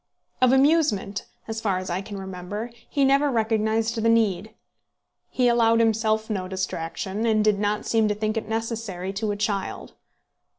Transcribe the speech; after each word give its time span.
Of 0.41 0.51
amusement, 0.51 1.25
as 1.47 1.61
far 1.61 1.77
as 1.77 1.91
I 1.91 2.01
can 2.01 2.17
remember, 2.17 2.71
he 2.89 3.05
never 3.05 3.29
recognised 3.29 4.01
the 4.01 4.09
need. 4.09 4.51
He 5.29 5.47
allowed 5.47 5.79
himself 5.79 6.27
no 6.27 6.47
distraction, 6.47 7.27
and 7.27 7.45
did 7.45 7.59
not 7.59 7.85
seem 7.85 8.07
to 8.07 8.15
think 8.15 8.35
it 8.35 8.45
was 8.45 8.49
necessary 8.49 9.13
to 9.13 9.29
a 9.29 9.35
child. 9.35 9.93